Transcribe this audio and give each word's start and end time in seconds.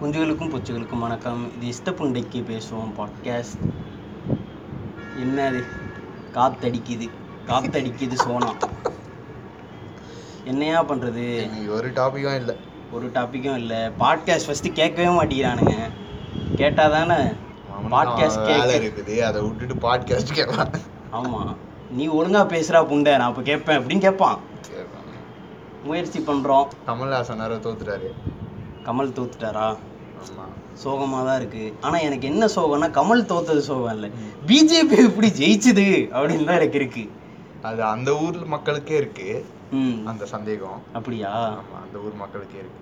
குஞ்சுகளுக்கும் 0.00 0.50
பூச்சிகளுக்கும் 0.52 1.02
வணக்கம். 1.04 1.40
இது 1.56 1.66
இஷ்டப்புண்டைக்கு 1.72 2.38
பேசுவோம் 2.50 2.92
பாட்காஸ்ட் 2.98 3.64
என்னது? 5.22 5.60
காத்தடிக்குது. 6.36 7.06
காத்தடிக்குது 7.46 8.16
சோனா. 8.22 8.52
என்னையா 10.44 10.84
பண்ணுறது 10.84 11.24
ஒரு 11.76 11.90
டாபிக்கும் 11.98 12.36
இல்லை. 12.36 12.54
ஒரு 12.92 13.10
டாப்பிக்கும் 13.16 13.58
இல்லை. 13.62 13.80
பாட்காஸ்ட் 13.98 14.46
ஃபஸ்ட்டு 14.46 14.72
கேட்கவே 14.72 15.10
மாட்டேங்கிறானுங்க. 15.18 15.76
கேட்டால் 16.56 16.94
தானே 16.96 17.18
பாட்காஸ்ட் 17.96 18.46
கேட்க 18.46 18.80
இருக்குது. 18.80 19.18
அதை 19.18 19.42
விட்டுட்டு 19.42 19.76
பாட்காஸ்ட் 19.86 20.34
கேட்கலாம். 20.40 20.72
ஆமாம் 21.10 21.56
நீ 21.90 22.08
ஒழுங்கா 22.08 22.44
பேசுறா 22.54 22.82
புண்டை. 22.94 23.14
நான் 23.18 23.28
அப்போ 23.30 23.42
கேட்பேன் 23.42 23.78
அப்படின்னு 23.80 24.06
கேட்பான். 24.08 24.40
முயற்சி 25.84 26.20
பண்ணுறோம் 26.20 26.66
கமல்ஹாசன் 26.86 27.46
தோத்துட்டாரு. 27.68 28.10
கமல் 28.84 29.16
தோத்துட்டாரா? 29.16 29.68
சோகமாக 30.82 31.22
தான் 31.28 31.38
இருக்கு. 31.40 31.64
ஆனால் 31.86 32.04
எனக்கு 32.08 32.26
என்ன 32.32 32.44
சோகம்னா 32.56 32.88
கமல் 32.98 33.28
தோத்தது 33.32 33.62
சோகம் 33.70 33.94
இல்லை. 33.96 34.10
பிஜேபி 34.50 34.98
எப்படி 35.08 35.30
ஜெயிச்சுது 35.40 35.88
அப்படின்னு 36.16 36.48
தான் 36.50 36.60
எனக்கு 36.60 36.78
இருக்கு. 36.80 37.04
அது 37.70 37.82
அந்த 37.94 38.10
ஊர் 38.26 38.38
மக்களுக்கே 38.54 38.96
இருக்கு. 39.02 39.28
அந்த 40.10 40.24
சந்தேகம். 40.34 40.78
அப்படியா? 40.98 41.32
அந்த 41.82 41.96
ஊர் 42.04 42.16
மக்களுக்கே 42.22 42.58
இருக்கு. 42.62 42.78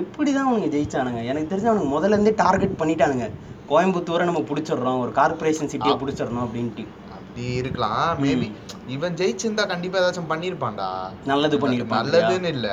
எப்படி 0.00 0.30
தான் 0.36 0.46
அவனுங்க 0.48 0.68
ஜெயிச்சானுங்க? 0.74 1.22
எனக்கு 1.30 1.50
தெரிஞ்சு 1.50 1.70
அவனுங்க 1.70 1.90
முதல்ல 1.96 2.16
இருந்தே 2.16 2.34
டார்கெட் 2.44 2.78
பண்ணிட்டானுங்க. 2.82 3.26
கோயம்புத்தூரை 3.70 4.24
நம்ம 4.30 4.42
பிடிச்சிடுறோம். 4.50 5.00
ஒரு 5.04 5.12
கார்ப்பரேஷன் 5.18 5.72
சிட்டியை 5.72 5.96
பிடிச்சிடணும் 6.02 6.44
அப்படின்ட்டு. 6.46 6.84
அப்படி 7.16 7.44
இருக்கலாம். 7.60 8.06
மேபி 8.24 8.48
இவன் 8.94 9.18
ஜெயிச்சிருந்தா 9.20 9.64
கண்டிப்பா 9.72 10.00
ஏதாச்சும் 10.00 10.30
பண்ணிருப்பான்டா 10.32 10.88
நல்லது 11.30 11.58
பண்ணிருப்பான் 11.62 12.02
நல்லதுன்னு 12.02 12.50
இல்ல. 12.56 12.68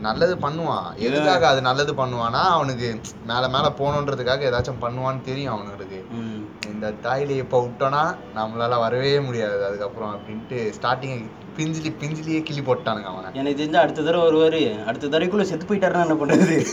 நல்லது 0.00 0.36
பண்ணுவான். 0.36 0.94
எதுக்காக 0.96 1.48
அது 1.48 1.62
நல்லது 1.62 1.94
பண்ணுவானா 1.94 2.42
அவனுக்கு 2.48 3.00
மேல 3.26 3.48
மேல 3.48 3.72
போகணுன்றதுக்காக 3.78 4.38
ஏதாச்சும் 4.40 4.80
பண்ணுவான்னு 4.80 5.20
தெரியும் 5.20 5.54
அவனுங்களுக்கு. 5.54 6.04
ம். 6.10 6.48
இந்த 6.66 6.92
தாயில 7.02 7.30
இப்ப 7.30 7.60
விட்டோம்னா 7.62 8.14
நம்மளால 8.34 8.78
வரவே 8.78 9.20
முடியாது. 9.20 9.64
அதுக்கப்புறம் 9.64 10.14
அப்படின்ட்டு 10.14 10.72
ஸ்டார்டிங் 10.82 11.24
பிஞ்சிலி 11.56 11.94
பிஞ்சிலியே 12.00 12.42
கிள்ளி 12.42 12.60
போட்டானுங்க 12.60 13.04
அவனை. 13.04 13.30
எனக்கு 13.34 13.64
தெரிஞ்சு 13.64 13.76
அடுத்த 13.76 14.02
தடவை 14.02 14.30
வருவாரு. 14.30 14.84
அடுத்த 14.84 15.06
தடவைக்குள்ள 15.06 15.42
செத்து 15.42 15.74
போயிட்டாருன்னா 15.74 16.00
என்ன 16.00 16.14
பண்றது 16.14 16.64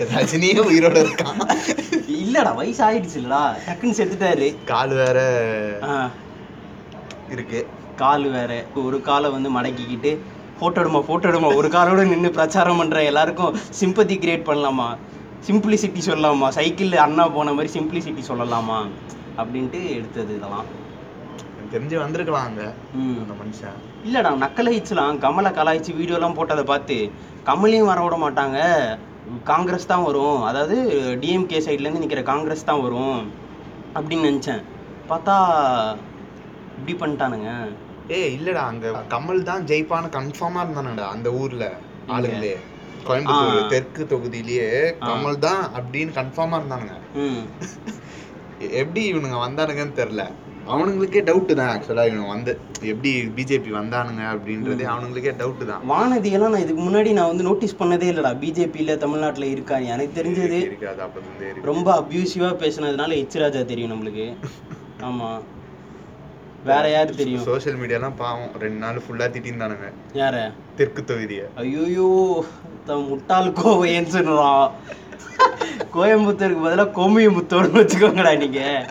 ரஜினியே 0.14 0.60
உயிரோட 0.62 0.96
இருக்கான். 0.96 1.40
இல்லடா 2.06 2.54
வயசு 2.54 2.84
ஆயிடுச்சு 2.84 3.16
இல்லடா. 3.16 3.54
டக்குன்னு 3.68 3.98
செத்துட்டாரு. 3.98 4.64
கால் 4.64 4.88
வேற 4.88 5.18
இருக்கு. 7.30 7.66
கால் 7.96 8.30
வேற. 8.30 8.64
ஒரு 8.74 9.00
காலை 9.00 9.30
வந்து 9.30 9.60
மடக்கிக்கிட்டு 9.60 10.18
போட்டோ 10.60 10.78
எடுமா 10.82 11.00
போட்டோ 11.08 11.26
எடுமா. 11.30 11.48
ஒரு 11.60 11.68
காலோட 11.76 12.02
நின்று 12.10 12.30
பிரச்சாரம் 12.38 12.80
பண்ற 12.80 13.04
எல்லாருக்கும் 13.10 13.56
சிம்பத்தி 13.80 14.16
கிரியேட் 14.24 14.48
பண்ணலாமா? 14.50 14.88
சிம்பிளிசிட்டி 15.46 16.00
சொல்லலாமா? 16.08 16.48
சைக்கிள் 16.58 16.96
அண்ணா 17.06 17.24
போன 17.36 17.52
மாதிரி 17.56 17.70
சிம்பிளிசிட்டி 17.78 18.22
சொல்லலாமா? 18.30 18.78
அப்படின்ட்டு 19.40 19.80
எடுத்தது 19.98 20.32
இதெல்லாம். 20.38 20.66
எனக்கு 21.54 21.74
தெரிஞ்சு 21.76 21.96
வந்திருக்கலாம் 22.02 22.46
அங்க 22.48 22.62
அந்த 23.22 23.34
மனுஷன். 23.40 23.78
இல்லடா 24.06 24.30
நக்கலாயிச்சுலாம் 24.44 25.20
கமலை 25.24 25.50
கலாய்ச்சி 25.58 25.92
வீடியோலாம் 26.00 26.36
போட்டதை 26.38 26.64
பார்த்து 26.72 26.96
கமலையும் 27.48 27.90
வர 27.90 28.00
விட 28.04 28.16
மாட்டாங்க. 28.24 28.58
காங்கிரஸ் 29.50 29.90
தான் 29.92 30.06
வரும். 30.08 30.40
அதாவது 30.50 30.76
டிஎம்கே 31.22 31.58
சைட்லேருந்து 31.66 32.02
நிற்கிற 32.04 32.22
காங்கிரஸ் 32.32 32.68
தான் 32.70 32.82
வரும். 32.86 33.20
அப்படின்னு 33.98 34.28
நினச்சேன். 34.30 34.62
பார்த்தா 35.10 35.36
இப்படி 36.78 36.94
பண்ணிட்டானுங்க. 37.00 37.50
ஏய் 38.18 38.34
இல்லடா 38.36 38.62
அங்க 38.70 38.86
கமல் 39.14 39.48
தான் 39.48 39.64
ஜெயிப்பான்னு 39.70 40.08
கன்ஃபார்மா 40.18 40.60
இருந்தானுடா 40.64 41.06
அந்த 41.14 41.28
ஊர்ல 41.40 41.64
ஆளுங்களே. 42.14 42.54
கோயம்புத்தூர். 43.08 43.68
தெற்கு 43.72 44.02
தொகுதியிலேயே 44.12 44.68
கமல் 45.08 45.42
தான் 45.46 45.62
அப்படின்னு 45.78 46.12
கன்ஃபார்மா 46.20 46.56
இருந்தானுங்க. 46.60 46.96
எப்படி 48.80 49.02
இவனுங்க 49.10 49.38
வந்தானுங்கன்னு 49.44 49.98
தெரியல. 50.00 50.24
அவனுங்களுக்கே 50.72 51.20
டவுட் 51.28 51.52
தான் 51.60 51.70
ஆக்சுவலா 51.74 52.02
இவனுங்க 52.08 52.32
வந்து 52.34 52.52
எப்படி 52.90 53.10
பிஜேபி 53.36 53.70
வந்தானுங்க 53.78 54.24
அப்படின்றதே 54.32 54.84
அவனுங்களுக்கே 54.94 55.32
டவுட் 55.40 55.62
தான். 55.70 55.84
வானதியெல்லாம் 55.92 56.52
நான் 56.54 56.64
இதுக்கு 56.64 56.82
முன்னாடி 56.88 57.12
நான் 57.18 57.30
வந்து 57.32 57.46
நோட்டீஸ் 57.48 57.78
பண்ணதே 57.80 58.10
இல்லைடா 58.12 58.32
பிஜேபியில் 58.42 59.00
தமிழ்நாட்டில் 59.04 59.52
இருக்கா 59.54 59.78
எனக்கு 59.94 60.18
தெரிஞ்சது 60.20 60.60
ரொம்ப 61.70 61.88
அப்யூசிவாக 62.02 62.60
பேசுனதுனால 62.64 63.16
எச் 63.22 63.40
ராஜா 63.44 63.62
தெரியும் 63.72 63.94
நம்மளுக்கு. 63.94 64.28
ஆமாம் 65.08 65.40
வேற 66.64 66.90
யாரு 66.90 67.14
தெரியும்? 67.16 67.42
சோஷியல் 67.42 67.78
மீடியாலாம் 67.78 68.16
பாவம் 68.16 68.50
ரெண்டு 68.60 68.78
நாள் 68.78 69.02
ஃபுல்லா 69.08 69.22
திட்டிருந்தானுங்க. 69.22 69.92
யார? 70.14 70.52
தெற்கு 70.76 71.04
தொகுதியை. 71.04 71.44
ஐயோயோ 71.56 72.40
த- 72.86 72.96
முட்டாள் 72.96 73.44
கோவையன்னு 73.44 74.08
சொல்றான். 74.12 74.70
கோயம்புத்தூருக்கு 75.94 76.62
பதிலாக 76.62 77.02
கோமியமுத்தூர்னு 77.02 77.80
வச்சுக்கோங்கடா 77.82 78.36
நீங்க. 78.36 78.90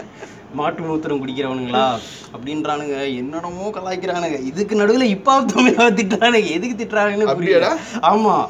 மாட்டு 0.53 0.81
மூத்திரம் 0.81 1.27
குடிக்கிறவனுங்களா? 1.27 1.99
அப்படின்றானுங்க. 2.37 3.15
என்னென்னமோ 3.15 3.69
கலாய்க்கிறானுங்க. 3.69 4.43
இதுக்கு 4.43 4.75
நடுவுல 4.75 5.01
இப்பா 5.01 5.41
தமிழா 5.41 5.93
திட்டுறானுங்க. 5.93 6.49
எதுக்கு 6.49 6.83
திட்டுறானுங்கன்னு 6.83 7.33
புரியல? 7.33 7.77
ஆமா. 8.01 8.47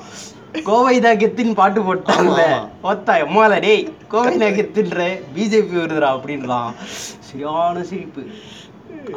கோவை 0.64 1.00
தான் 1.00 1.16
கெத்தின்னு 1.16 1.54
பாட்டு 1.54 1.96
போட்டாங்கல்ல. 1.96 2.70
ஓத்தா 2.84 3.26
எம்மால 3.26 3.60
டேய் 3.60 3.94
கோவை 4.08 4.38
தான் 4.38 4.52
கெத்துன்ற 4.52 5.20
பிஜேபி 5.36 5.74
வருதுடா 5.74 6.08
அப்படின்றான். 6.08 6.74
சரியான 7.20 7.84
சிரிப்பு. 7.84 8.22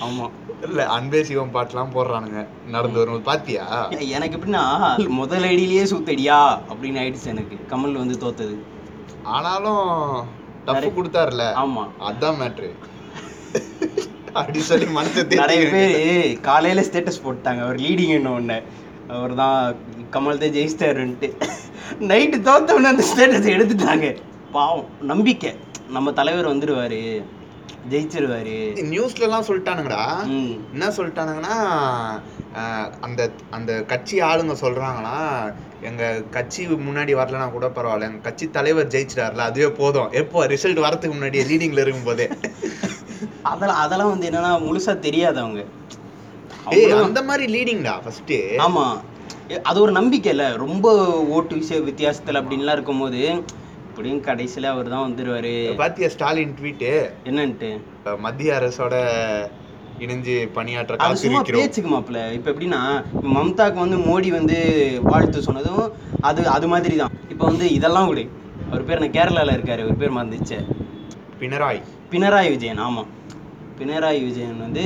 ஆமா. 0.01 0.31
இல்ல 0.63 0.87
அன்பே 0.87 1.25
சிவம் 1.25 1.55
பாட்டுலாம் 1.55 1.95
போடுறானுங்க. 1.95 2.47
நடந்து 2.67 2.99
வரும்போது 2.99 3.25
பாத்தியா? 3.25 3.89
எனக்கு 3.89 4.39
எப்படின்னா 4.39 4.97
முதல் 5.09 5.43
அடியிலேயே 5.43 5.83
சூத்தடியா 5.83 6.59
அப்படின்னு 6.73 7.01
ஆயிடுச்சு 7.01 7.27
எனக்கு. 7.27 7.77
கமல் 7.77 7.93
வந்து 7.93 8.19
தோத்தது. 8.21 8.57
ஆனாலும் 9.23 10.39
டஃப் 10.67 10.97
கொடுத்தாருல. 10.99 11.45
ஆமா. 11.63 11.85
அதான் 12.09 12.39
மேட்ரு 12.43 12.71
அப்படி 14.39 14.61
சொல்லி 14.67 14.87
மனசை 14.97 15.23
நிறைய 15.41 15.63
பேர் 15.73 15.95
காலையில 16.49 16.83
ஸ்டேட்டஸ் 16.89 17.25
போட்டாங்க 17.25 17.61
அவர் 17.67 17.79
லீடிங் 17.85 18.15
என்ன 18.19 18.33
ஒன்று 18.39 18.59
அவர் 19.17 19.33
தான் 19.41 19.59
கமல் 20.15 20.43
தான் 20.43 20.55
ஜெயிச்சிட்டாருன்ட்டு. 20.57 21.29
நைட்டு 22.11 22.39
தோத்தவொடனே 22.49 22.93
அந்த 22.93 23.05
ஸ்டேட்டஸ் 23.11 23.53
எடுத்துட்டாங்க. 23.55 24.09
பாவம் 24.57 24.87
நம்பிக்கை. 25.11 25.51
நம்ம 25.97 26.13
தலைவர் 26.19 26.51
வந்துடுவாரு 26.53 27.01
ஜெயிச்சிருவாரு. 27.93 28.57
நியூஸ்ல 28.93 29.27
எல்லாம் 29.29 29.47
சொல்லிட்டானுங்கடா. 29.49 30.05
என்ன 30.75 30.91
சொல்லிட்டானுங்கன்னா 30.99 31.57
அந்த 33.01 33.21
அந்த 33.51 33.73
கட்சி 33.85 34.17
ஆளுங்க 34.21 34.55
சொல்றாங்களா 34.63 35.17
எங்க 35.81 36.05
கட்சி 36.31 36.63
முன்னாடி 36.87 37.13
வரலனா 37.15 37.47
கூட 37.51 37.67
பரவாயில்ல. 37.69 38.09
எங்க 38.09 38.21
கட்சி 38.21 38.47
தலைவர் 38.51 38.93
ஜெயிச்சிட்டாருல 38.95 39.47
அதுவே 39.49 39.69
போதும். 39.73 40.11
எப்போ 40.13 40.47
ரிசல்ட் 40.47 40.85
வரதுக்கு 40.87 41.17
முன்னாடியே 41.17 41.45
லீடிங்ல 41.45 41.85
இருக்கும் 41.85 42.05
போதே. 42.05 42.27
அதெல்லாம் 43.45 43.81
அதெல்லாம் 43.85 44.11
வந்து 44.11 44.29
என்னன்னா 44.31 44.51
முழுசா 44.67 44.95
தெரியாது 45.01 45.39
அவங்க. 45.41 45.63
ஏய் 46.77 46.93
அந்த 47.01 47.23
மாதிரி 47.23 47.47
லீடிங்டா 47.53 47.95
ஃபர்ஸ்ட் 48.05 48.35
ஆமா. 48.67 48.85
அது 49.65 49.79
ஒரு 49.81 49.93
நம்பிக்கை 49.93 50.33
இல்ல. 50.33 50.45
ரொம்ப 50.57 50.87
ஓட்டு 51.37 51.55
விஷய 51.55 51.81
வித்தியாசத்துல 51.81 52.41
அப்படின்லாம் 52.43 52.73
இருக்கும்போது 52.73 53.23
இப்படியும் 53.89 54.27
கடைசியில 54.27 54.71
அவர் 54.75 54.93
தான் 54.93 55.07
வந்துருவாரு 55.07 55.55
பாத்தியா 55.77 56.09
ஸ்டாலின் 56.09 56.55
ட்வீட் 56.59 56.87
என்னன்ட்டு? 57.25 57.71
மத்திய 58.19 58.53
அரசோட 58.55 58.95
இணைஞ்சு 60.01 60.35
பணியாற்ற 60.53 60.95
காத்திருக்கிறோம். 60.97 61.57
பேச்சுக்கு 61.57 61.91
மாப்பிள்ள. 61.91 62.21
இப்ப 62.33 62.47
எப்படின்னா 62.53 62.81
மம்தாக்கு 63.37 63.79
வந்து 63.85 63.99
மோடி 64.07 64.31
வந்து 64.31 64.59
வாழ்த்து 65.05 65.47
சொன்னதும் 65.49 65.83
அது 66.23 66.43
அது 66.49 66.69
மாதிரி 66.69 66.97
தான் 66.97 67.15
இப்போ 67.31 67.45
வந்து 67.45 67.67
இதெல்லாம் 67.73 68.09
விடு. 68.11 68.25
அவர் 68.71 68.85
பேர் 68.85 68.99
என்ன? 68.99 69.11
கேரளால 69.17 69.55
இருக்காரு. 69.57 69.83
ஒரு 69.85 69.97
பேர் 69.97 70.17
மறந்துச்சு. 70.19 70.59
பினராய். 71.41 71.81
பினராயி 72.13 72.49
விஜயன் 72.49 72.83
ஆமா. 72.87 73.03
பினராயி 73.79 74.21
விஜயன் 74.25 74.59
வந்து 74.59 74.83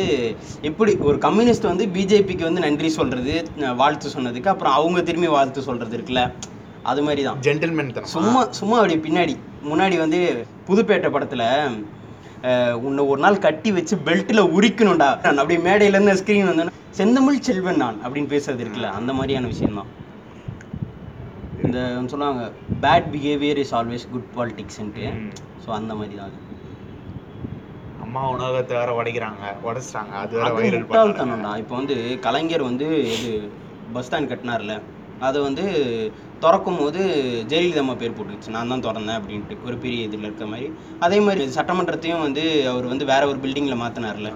எப்படி 0.62 0.92
ஒரு 1.02 1.16
கம்யூனிஸ்ட் 1.18 1.70
வந்து 1.70 1.84
பிஜேபிக்கு 1.94 2.44
வந்து 2.44 2.60
நன்றி 2.60 2.88
சொல்றது 2.90 3.32
வாழ்த்து 3.76 4.12
சொன்னதுக்கு 4.14 4.52
அப்புறம் 4.52 4.74
அவங்க 4.74 5.00
திரும்பி 5.02 5.30
வாழ்த்து 5.32 5.62
சொல்றது 5.62 5.96
இருக்குல்ல 5.98 6.22
அது 6.84 7.02
மாதிரி 7.02 7.22
தான் 7.22 7.40
ஜென்டில்மேன் 7.40 7.90
சும்மா 8.12 8.40
சும்மா 8.58 8.76
அப்படி 8.78 8.96
பின்னாடி 9.06 9.34
முன்னாடி 9.64 9.96
வந்து 9.98 10.20
புதுப்பேட்டை 10.68 11.10
படத்துல 11.10 11.44
உன்னை 12.84 13.02
ஒரு 13.10 13.20
நாள் 13.20 13.44
கட்டி 13.44 13.70
வச்சு 13.72 13.94
பெல்ட்ல 14.06 14.40
உரிக்கணும்டா. 14.56 15.08
நான் 15.24 15.40
அப்படியே 15.40 15.60
மேடையில 15.66 15.96
இருந்து 15.96 16.20
ஸ்கிரீன் 16.20 16.48
வந்தேன்னா 16.48 16.72
செந்தமிழ் 16.98 17.44
செல்வன் 17.46 17.82
நான் 17.82 17.98
அப்படின்னு 18.02 18.32
பேசுறது 18.32 18.62
இருக்குல்ல 18.64 18.90
அந்த 18.98 19.12
மாதிரியான 19.12 19.48
விஷயம் 19.52 19.78
தான் 19.78 19.90
இந்த 21.64 21.78
சொல்லுவாங்க 22.12 22.42
bad 22.82 23.06
behaviour 23.12 23.60
is 23.62 23.74
always 23.78 24.10
good 24.10 24.28
பாலிடிக்ஸ்ன்ட்டு 24.34 25.04
ம். 25.14 25.30
ஸோ 25.62 25.70
அந்த 25.78 25.92
மாதிரி 25.94 26.16
தான். 26.16 26.34
அம்மா 28.04 28.22
உணவகத்தை 28.32 28.74
வேற 28.78 28.90
உடைக்கிறாங்க 28.98 29.44
உடைச்சிட்டாங்க 29.64 30.12
அது 30.22 30.34
வேற 30.38 30.50
வைரல் 30.56 30.84
இப்போ 31.62 31.74
வந்து 31.80 31.96
கலைஞர் 32.26 32.68
வந்து 32.68 32.86
இது 33.14 33.30
பஸ் 33.94 34.06
ஸ்டாண்ட் 34.06 34.30
கட்டினார்ல. 34.30 34.74
அதை 35.26 35.38
வந்து 35.42 35.64
திறக்கும் 36.42 36.80
போது 36.80 37.00
ஜெயலலிதா 37.50 37.82
அம்மா 37.82 37.94
பேர் 38.00 38.16
போட்டுருச்சு. 38.16 38.54
நான் 38.56 38.72
தான் 38.72 38.84
திறந்தேன் 38.86 39.18
அப்படின்ட்டு. 39.18 39.56
ஒரு 39.66 39.76
பெரிய 39.84 40.08
இதில் 40.08 40.26
இருக்க 40.28 40.46
மாதிரி. 40.46 40.66
அதே 41.06 41.20
மாதிரி 41.26 41.44
சட்டமன்றத்தையும் 41.58 42.24
வந்து 42.26 42.44
அவர் 42.72 42.90
வந்து 42.92 43.04
வேற 43.12 43.22
ஒரு 43.32 43.38
பில்டிங்கில் 43.44 43.82
மாற்றினார்ல 43.82 44.32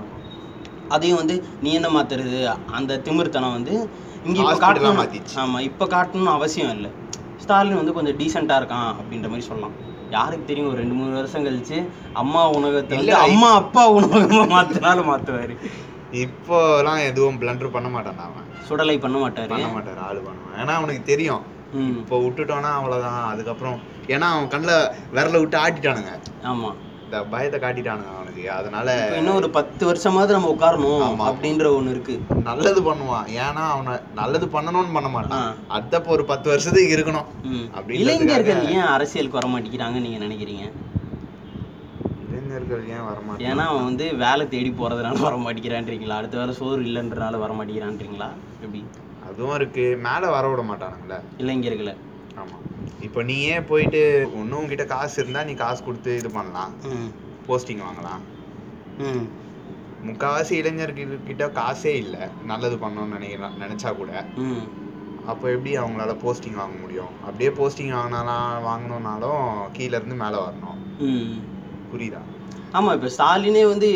அதையும் 0.96 1.20
வந்து 1.20 1.34
நீ 1.64 1.72
என்ன 1.78 1.88
மாத்துறது? 1.96 2.38
அந்த 2.78 3.00
திமிர்த்தனம் 3.06 3.56
வந்து 3.58 3.74
இங்கே 4.26 4.40
இப்போ 4.44 4.56
காட்டணும். 4.64 5.02
ஆமாம் 5.42 5.64
இப்போ 5.68 5.84
காட்டணும்னு 5.96 6.32
அவசியம் 6.38 6.72
இல்லை. 6.76 6.90
ஸ்டாலின் 7.42 7.80
வந்து 7.80 7.96
கொஞ்சம் 7.98 8.16
டீசெண்டாக 8.20 8.60
இருக்கான் 8.60 8.88
அப்படின்ற 9.00 9.28
மாதிரி 9.32 9.48
சொல்லலாம். 9.50 9.76
யாருக்கு 10.16 10.48
தெரியும்? 10.48 10.70
ஒரு 10.70 10.80
ரெண்டு 10.80 10.94
மூணு 10.98 11.12
வருஷம் 11.18 11.46
கழிச்சு 11.46 11.78
அம்மா 12.22 12.42
உணவகத்தை 12.58 13.14
அம்மா 13.26 13.50
அப்பா 13.60 13.82
உணவகமா 13.98 14.44
மாத்தினாலும் 14.54 15.10
மாத்துவாரு. 15.12 15.56
இப்போலாம் 16.12 17.04
எதுவும் 17.04 17.40
பிளண்டர் 17.40 17.70
பண்ண 17.70 17.88
மாட்டான் 17.88 18.18
அவன். 18.18 18.46
சுடலை 18.68 18.98
பண்ண 18.98 19.18
மாட்டாரு? 19.18 19.48
பண்ண 19.48 19.66
மாட்டாரு 19.66 19.98
ஆளு 19.98 20.20
பண்ணுவான். 20.20 20.60
ஏன்னா 20.60 20.66
அவனுக்கு 20.66 21.02
தெரியும். 21.02 21.56
இப்போ 21.74 22.18
விட்டுட்டோன்னா 22.18 22.72
அவ்வளவுதான். 22.72 23.28
அதுக்கப்புறம் 23.28 23.80
ஏன்னா 24.06 24.20
அவன் 24.20 24.48
கண்ணில் 24.48 24.90
விரல 25.14 25.38
விட்டு 25.38 25.58
ஆட்டிட்டானுங்க. 25.58 26.18
ஆமா. 26.42 26.74
இந்த 27.04 27.24
பயத்தை 27.24 27.60
காட்டிட்டானுங்க 27.60 28.14
அவனுக்கு. 28.14 28.50
அதனால 28.50 29.12
இன்னும் 29.16 29.34
ஒரு 29.34 29.50
பத்து 29.50 29.92
வருஷமாவது 29.92 30.30
நம்ம 30.30 30.56
உட்காரணும். 30.58 31.32
அப்படின்ற 31.32 31.64
ஒண்ணு 31.64 31.90
இருக்கு. 31.90 32.20
நல்லது 32.44 32.94
பண்ணுவான். 32.94 33.26
ஏன்னா 33.26 33.68
அவனை 33.68 34.00
நல்லது 34.14 34.46
பண்ணணும்னு 34.46 34.92
பண்ண 34.92 35.08
மாட்டான். 35.08 35.54
ஆ. 35.70 35.78
அடுத்தப்ப 35.78 36.06
ஒரு 36.06 36.24
பத்து 36.24 36.48
வருஷத்துக்கு 36.48 36.96
இருக்கணும். 36.96 37.24
அப்படின்றதுக்காக- 37.46 37.90
இளைஞர்கள் 37.90 38.68
ஏன் 38.68 38.80
அரசியலுக்கு 38.80 39.38
வர 39.38 39.58
மாட்டேங்கிறாங்கன்னு 39.58 40.00
நீங்க 40.00 40.24
நினைக்கிறீங்க? 40.24 40.72
இளைஞர்கள் 42.68 42.94
ஏன் 42.94 43.06
வரமாட்டான் 43.08 43.46
ஏன்னா 43.48 43.64
அவன் 43.64 43.84
வந்து 43.84 44.06
வேலை 44.16 44.44
தேடி 44.48 44.70
போறதுனால 44.70 45.20
வர 45.20 45.36
மாட்டேங்கிறான்றீங்களா 45.36 46.16
அடுத்த 46.20 46.36
வேலை 46.38 46.54
சோறு 46.54 46.80
இல்லைன்றனால 46.82 47.38
வர 47.38 47.52
மாட்டேங்கிறான்றீங்களா 47.52 48.28
எப்படி? 48.60 48.80
அதுவும் 49.20 49.54
இருக்கு. 49.54 49.84
மேல 49.98 50.30
வர 50.30 50.46
விட 50.48 50.62
மாட்டானுங்களே. 50.62 51.18
இளைஞர்களை 51.38 51.94
ஆமா. 52.36 52.58
இப்போ 53.00 53.22
நீயே 53.22 53.60
போயிட்டு 53.62 54.00
ஒன்றும் 54.34 54.58
உங்ககிட்ட 54.58 54.84
காசு 54.84 55.22
இருந்தா 55.22 55.42
நீ 55.42 55.54
காசு 55.54 55.84
கொடுத்து 55.84 56.16
இது 56.16 56.30
பண்ணலாம். 56.30 56.72
போஸ்டிங் 57.48 57.82
வாங்கலாம். 57.82 58.22
ம். 58.98 59.26
முக்காவாசி 60.04 60.52
இளைஞர்கள் 60.52 61.24
கிட்ட 61.26 61.46
காசே 61.54 61.92
இல்லை. 61.94 62.22
நல்லது 62.44 62.76
பண்ணணும்னு 62.76 63.16
நினைக்கலாம் 63.16 63.56
நினைச்சா 63.62 63.96
கூட. 63.96 64.12
ம். 64.38 64.64
அப்போ 65.26 65.46
எப்படி 65.50 65.78
அவங்களால 65.78 66.12
போஸ்டிங் 66.24 66.54
வாங்க 66.54 66.76
முடியும்? 66.82 67.12
அப்படியே 67.26 67.50
போஸ்டிங் 67.50 67.94
வாங்கினாலும் 67.94 68.66
வாங்கணும்னாலும் 68.68 69.42
கீழ 69.76 69.92
இருந்து 69.92 70.14
மேல 70.14 70.36
வரணும். 70.38 70.78
புரியுதா? 71.94 72.20
ஆமா 72.72 72.92
இப்ப 72.92 73.08
ஸ்டாலினே 73.08 73.66
வந்து 73.66 73.88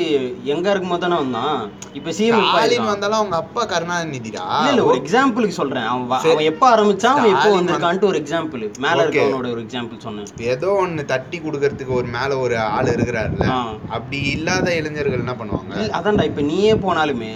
எங்க 0.45 0.71
இருக்கும்போது 0.71 1.01
தானே 1.01 1.15
வந்தான். 1.15 1.71
இப்ப 1.93 2.11
சிஎம் 2.11 2.45
ஸ்டாலின் 2.49 2.85
வந்தாலும் 2.85 3.17
அவங்க 3.17 3.37
அப்பா 3.37 3.67
கருணாநிதிடா? 3.67 4.67
இல்ல 4.69 4.85
ஒரு 4.85 5.03
எக்ஸாம்பிளுக்கு 5.03 5.49
சொல்றேன். 5.49 5.85
அவன். 5.85 6.11
அவன் 6.11 6.45
எப்ப 6.45 6.77
ஆரம்பிச்சான் 6.77 7.17
அவன் 7.17 7.35
எப்போ 7.35 7.61
வந்திருக்கான்ட்டு 7.61 8.05
ஒரு 8.05 8.19
எக்ஸாம்பிள் 8.19 8.79
மேல. 8.79 9.05
இருக்கவனோட 9.05 9.51
ஒரு 9.51 9.63
எக்ஸாம்பிள் 9.63 9.99
சொன்னேன். 9.99 10.27
ஏதோ 10.39 10.87
ஒண்ணு 10.87 11.05
தட்டி 11.05 11.39
கொடுக்கறதுக்கு 11.39 11.89
ஒரு 11.89 12.07
மேல 12.07 12.39
ஒரு 12.39 12.59
ஆள் 12.59 12.85
இருக்கிறாருல்ல. 12.85 13.47
ஆ. 13.49 13.75
அப்படி 13.89 14.23
இல்லாத 14.23 14.75
இளைஞர்கள் 14.75 15.19
என்ன 15.19 15.33
பண்ணுவாங்க? 15.33 15.75
அதான்டா 15.93 16.23
இப்ப 16.23 16.41
நீயே 16.41 16.73
போனாலுமே 16.73 17.35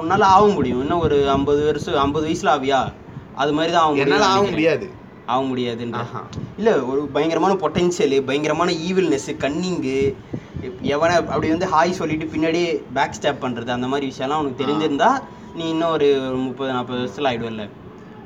உன்னால 0.00 0.20
ஆக 0.20 0.46
முடியும். 0.46 0.80
இன்னும் 0.80 1.00
ஒரு 1.00 1.30
ஐம்பது 1.30 1.64
வருஷம் 1.64 1.94
ஐம்பது 1.94 2.28
வயசுல 2.28 2.52
ஆவியா? 2.58 2.92
அது 3.34 3.52
மாதிரி 3.52 3.72
தான் 3.72 3.82
ஆக 3.82 3.96
என்னால 3.96 4.26
ஆக 4.26 4.42
முடியாது. 4.42 4.90
ஆக 5.26 5.42
முடியாதுன்ற. 5.42 6.00
இல்ல 6.56 6.84
ஒரு 6.84 7.06
பயங்கரமான 7.06 7.54
பொட்டென்ஷியல் 7.54 8.24
பயங்கரமான 8.24 8.72
ஈவில்னஸ் 8.88 9.36
கன்னிங்கு 9.36 9.98
எவனை 10.82 11.14
அப்படி 11.14 11.48
வந்து 11.48 11.66
ஹாய் 11.66 11.90
சொல்லிட்டு 11.90 12.26
பின்னாடியே 12.26 12.68
பேக் 12.92 13.12
ஸ்டாப் 13.12 13.44
பண்றது 13.44 13.68
அந்த 13.68 13.86
மாதிரி 13.86 14.12
விஷயம்லாம் 14.12 14.42
உனக்கு 14.42 14.62
தெரிஞ்சிருந்தா 14.64 15.10
நீ 15.54 15.68
இன்னும் 15.68 15.90
ஒரு 15.90 16.08
முப்பது 16.36 16.72
நாற்பது 16.72 17.00
வருஷத்துல 17.00 17.30
ஆயிடுவல்ல. 17.30 17.64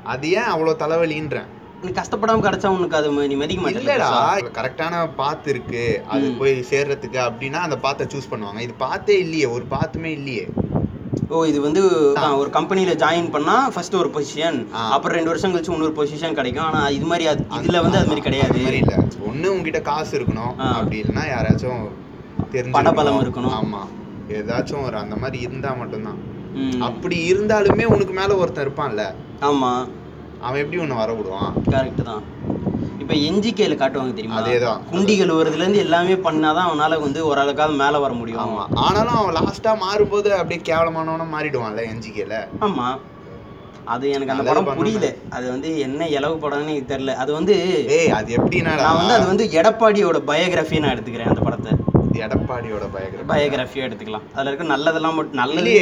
அது 0.03 0.31
ஏன் 0.31 0.49
அவ்வளவு 0.49 0.79
தலைவலின்றேன்? 0.79 1.49
நீ 1.83 1.89
கஷ்டப்படாம 1.89 2.43
கிடைச்சா 2.43 2.67
உனக்கு 2.67 2.95
அது 2.95 3.09
நீ 3.27 3.35
மதிக்க 3.35 3.69
இல்லடா 3.71 4.07
மாட்டேன் 4.11 4.53
கரெக்டான 4.53 5.09
பாத்து 5.15 5.49
இருக்கு. 5.49 5.83
அது. 6.07 6.31
போய் 6.31 6.65
சேர்றதுக்கு 6.69 7.19
அப்படின்னா 7.27 7.59
அந்த 7.59 7.77
பாத்தை 7.77 8.07
சூஸ் 8.07 8.31
பண்ணுவாங்க. 8.31 8.59
இது 8.59 8.73
பாத்தே 8.73 9.19
இல்லையே 9.19 9.45
ஒரு 9.45 9.65
பாத்துமே 9.69 10.05
இல்லையே. 10.05 10.45
ஓ 11.29 11.43
இது 11.45 11.61
வந்து 11.61 11.81
ஒரு 12.37 12.49
கம்பெனில 12.49 12.91
ஜாயின் 12.93 13.31
பண்ணா 13.31 13.69
ஃபர்ஸ்ட் 13.69 13.95
ஒரு 13.95 14.09
பொசிஷன். 14.09 14.57
அப்புறம் 14.71 15.17
ரெண்டு 15.17 15.29
வருஷம் 15.29 15.53
கழிச்சு 15.53 15.71
இன்னொரு 15.71 15.93
பொசிஷன் 15.97 16.33
கிடைக்கும். 16.33 16.63
ஆனா 16.63 16.89
இது 16.89 17.05
மாதிரி 17.05 17.25
இதுல 17.29 17.81
வந்து 17.81 17.97
அது 17.97 18.07
மாதிரி 18.07 18.21
கிடையாது. 18.21 18.59
இல்ல. 18.77 18.95
ஒண்ணு 19.27 19.47
உங்ககிட்ட 19.47 19.81
காசு 19.81 20.19
இருக்கணும். 20.19 20.55
அப்படி 20.55 21.01
இல்லைன்னா 21.01 21.23
யாராச்சும் 21.35 21.83
தெரிஞ்சு 22.51 22.75
பணபலம் 22.77 23.21
இருக்கணும். 23.25 23.55
ஆமா. 23.59 23.81
ஏதாச்சும் 24.29 24.83
ஒரு 24.85 24.97
அந்த 24.97 25.15
மாதிரி 25.15 25.39
இருந்தா 25.39 25.73
மட்டும்தான். 25.73 26.19
அப்படி 26.79 27.33
இருந்தாலுமே 27.33 27.85
உனக்கு 27.95 28.13
மேல 28.13 28.35
ஒருத்தன் 28.35 28.67
இருப்பான்ல. 28.67 29.03
ஆமா. 29.41 29.71
அவன் 30.41 30.61
எப்படி 30.61 30.81
உன்னை 30.81 30.95
வர 30.97 31.13
விடுவான் 31.13 31.53
கரெக்ட் 31.69 32.03
தான். 32.03 32.23
இப்ப 32.99 33.13
என்ஜிகேல 33.27 33.75
காட்டுவாங்க 33.75 34.13
தெரியுமா? 34.13 34.39
அதேதான். 34.39 34.79
குண்டி 34.89 35.13
கழுவுறதுல 35.15 35.63
இருந்து 35.63 35.79
எல்லாமே 35.79 36.15
பண்ணாதான் 36.23 36.67
அவனால 36.67 36.99
வந்து 36.99 37.19
ஓரளவுக்காவது 37.25 37.75
மேல 37.75 37.99
வர 37.99 38.13
முடியும். 38.13 38.41
ஆமா. 38.41 38.63
ஆனாலும் 38.79 39.15
அவன் 39.15 39.37
லாஸ்டா 39.37 39.73
மாறும்போது 39.81 40.29
அப்படியே 40.33 40.61
கேவலமானவன 40.63 41.29
மாறிடுவான்ல 41.31 41.83
என்ஜிகேல 41.91 42.35
ஆமா. 42.61 42.87
அது 43.87 44.09
எனக்கு 44.09 44.33
அந்த 44.33 44.43
படம். 44.49 44.67
புரியல. 44.75 45.07
அது 45.29 45.45
வந்து 45.49 45.79
என்ன 45.79 46.07
இலவு 46.09 46.35
படம்னு 46.41 46.73
எனக்கு 46.73 46.91
தெரியல. 46.93 47.15
அது 47.15 47.31
வந்து 47.33 47.53
ஏய் 47.91 48.11
அது 48.11 48.35
எப்படின்னாடா? 48.37 48.83
நான் 48.83 48.99
வந்து 48.99 49.13
அது 49.13 49.27
வந்து 49.27 49.45
எடப்பாடியோட 49.53 50.17
பயோகிராஃபி 50.27 50.79
நான் 50.79 50.93
எடுத்துக்கிறேன் 50.95 51.27
அந்த 51.27 51.41
படத்தை. 51.41 51.71
எடப்பாடியோட 52.21 52.85
பயங்கர 52.93 53.23
பயோகிராஃபியா 53.29 53.85
எடுத்துக்கலாம். 53.87 54.25
அதுல 54.33 54.49
இருக்க 54.51 54.65
நல்லதெல்லாம் 54.71 55.17
மட்டும் 55.17 55.39
நல்லது 55.41 55.73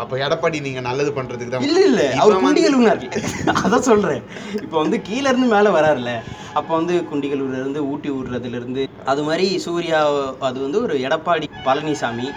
அப்ப 0.00 0.18
எடப்பாடி 0.26 0.58
நீங்க 0.66 0.82
நல்லது 0.88 1.10
பண்றதுக்கு 1.18 1.52
தான் 1.52 1.66
இல்ல 1.68 1.80
இல்ல. 1.88 2.02
அவர் 2.22 2.42
குண்டிகலூர்னார் 2.44 3.02
அதான் 3.62 3.86
சொல்றேன். 3.88 4.22
இப்போ 4.58 4.76
வந்து 4.82 4.98
கீழ 5.08 5.24
இருந்து 5.32 5.48
மேல 5.54 5.72
வராருல 5.76 6.12
அப்போ 6.58 6.72
வந்து 6.78 6.94
குண்டிகலூர்ல 7.10 7.58
இருந்து 7.62 7.80
ஊட்டி 7.90 8.10
விடுறதுல 8.12 8.58
இருந்து 8.60 8.82
அது 9.06 9.22
மாதிரி 9.26 9.46
சூர்யா 9.64 10.00
அது 10.48 10.58
வந்து 10.64 10.78
ஒரு 10.84 10.94
எடப்பாடி 11.06 11.48
பழனிசாமி 11.66 12.28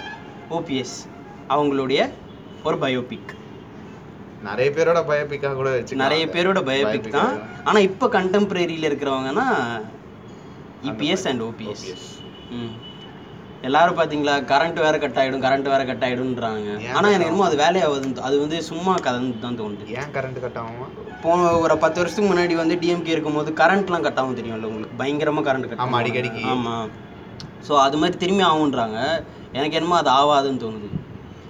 ஓபிஎஸ் 0.52 0.98
அவங்களுடைய 1.50 2.02
ஒரு 2.64 2.78
பயோபிக் 2.84 3.32
நிறைய 4.42 4.70
பேரோட 4.76 5.00
பயோபிக்கா 5.10 5.50
கூட 5.54 5.70
வச்சு 5.74 6.00
நிறைய 6.02 6.24
பேரோட 6.28 6.60
பயோபிக் 6.70 7.10
தான். 7.16 7.34
ஆனா 7.68 7.80
இப்போ 7.88 8.06
கண்டெம்பரரியில 8.16 8.90
இருக்கிறவங்கன்னா 8.90 9.48
இபிஎஸ் 10.84 11.26
அண்ட் 11.30 11.44
ஓபிஎஸ் 11.48 11.84
ம். 12.56 12.72
எல்லாரும் 13.64 13.98
பாத்தீங்களா 13.98 14.36
கரண்ட் 14.52 14.80
வேற 14.80 14.98
கட் 14.98 15.18
ஆயிடும் 15.22 15.44
கரண்ட் 15.46 15.68
வேற 15.74 15.86
கட் 15.86 16.06
ஆயிடும்ன்றாங்க. 16.08 16.70
ஆனா 16.98 17.08
எனக்கு 17.10 17.28
என்னமோ 17.30 17.46
அது 17.46 17.58
வேலையாகுதுன்னு 17.58 18.24
அது 18.28 18.40
வந்து 18.40 18.62
சும்மா 18.62 18.94
கதைன்னு 19.08 19.40
தான் 19.40 19.60
தோணுது. 19.60 19.86
ஏன் 20.00 20.12
கரண்ட் 20.16 20.40
கட் 20.40 20.58
ஆகுமா? 20.58 20.88
போன 21.24 21.52
ஒரு 21.52 21.78
பத்து 21.78 22.00
வருஷத்துக்கு 22.02 22.30
முன்னாடி 22.32 22.56
வந்து 22.56 22.76
டிஎம்கே 22.76 23.14
இருக்கும்போது 23.16 23.52
கரண்ட்லாம் 23.52 24.02
கட் 24.02 24.20
ஆகும் 24.22 24.40
தெரியும்ல 24.40 24.70
உங்களுக்கு? 24.72 24.98
பயங்கரமா 24.98 25.44
கரண்ட் 25.50 25.70
கட் 25.70 25.84
ஆமா, 25.86 26.00
அடிக்கடிக்கு. 26.02 26.44
ஆமா. 26.44 26.76
ஸோ 27.68 27.74
அது 27.78 27.98
மாதிரி 27.98 28.18
திரும்பி 28.18 28.44
ஆகுன்றாங்க 28.44 28.98
எனக்கு 29.54 29.78
என்னமோ 29.78 29.98
அது 29.98 30.10
ஆகாதுன்னு 30.10 30.64
தோணுது. 30.64 30.90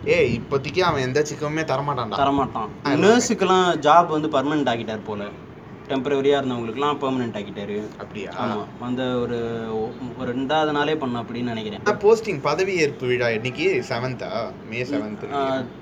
ஏய் 0.06 0.30
இப்போதைக்கு 0.38 0.80
அவன் 0.80 1.02
எந்த 1.02 1.20
சிக்கமுமே 1.22 1.64
தரமாட்டான்டா. 1.72 2.20
தரமாட்டான். 2.22 2.70
நர்ஸுக்கெல்லாம் 3.06 3.68
ஜாப் 3.88 4.08
வந்து 4.08 4.30
பர்மனெண்ட் 4.30 4.70
ஆக்கிட்டார் 4.70 5.08
போல. 5.10 5.24
டெம்பரவரியா 5.92 6.38
இருந்தவங்களுக்குலாம் 6.40 7.00
பெர்மனெண்ட் 7.02 7.38
ஆக்கிட்டாரு. 7.40 7.78
அப்படியா? 8.04 8.32
ஆமா. 8.44 8.64
அந்த 8.88 9.04
ஒரு 9.24 9.40
ஒரு 10.20 10.30
ரெண்டாவது 10.38 10.72
நாளே 10.78 10.96
பண்ண 11.04 11.22
அப்படின்னு 11.22 11.52
நினைக்கிறேன். 11.54 11.82
போஸ்டிங் 12.06 12.42
பதவி 12.48 12.76
ஏற்பு 12.86 13.08
விழா 13.12 13.30
இன்னைக்கு 13.38 13.68
செவன்த்தா 13.90 14.32
மே 14.72 14.82
செவன்த் 14.94 15.28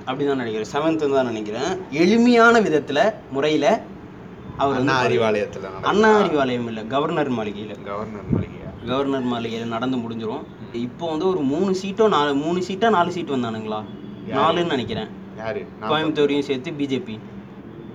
அப்படிதான் 0.10 0.42
நினைக்கிறேன். 0.44 0.72
செவன்த் 0.74 1.14
தான் 1.16 1.32
நினைக்கிறேன். 1.32 1.72
எளிமையான 2.04 2.62
விதத்துல 2.68 3.00
முறையில 3.32 3.68
அவர் 4.64 4.78
அண்ணா 4.78 4.96
அறிவாலயத்துல? 5.04 5.68
அண்ணா 5.92 6.10
அறிவாலயம் 6.22 6.68
இல்ல 6.72 6.82
கவர்னர் 6.94 7.32
மாளிகையில. 7.32 7.76
கவர்னர் 7.90 8.30
மாளிகையா? 8.34 8.70
கவர்னர் 8.90 9.30
மாளிகையில் 9.34 9.74
நடந்து 9.76 9.98
முடிஞ்சிரும். 9.98 10.44
இப்போ 10.86 11.06
வந்து 11.10 11.26
ஒரு 11.28 11.42
மூணு 11.52 11.72
சீட்டோ 11.82 12.08
நாலு 12.16 12.32
மூணு 12.44 12.60
சீட்டா 12.68 12.90
நாலு 12.98 13.12
சீட் 13.12 13.36
வந்தானுங்களா? 13.36 13.80
நாலுன்னு 14.38 14.74
நினைக்கிறேன். 14.76 15.10
கோயம்புத்தூரையும் 15.90 16.48
சேர்த்து 16.50 16.72
பிஜேபி 16.80 17.16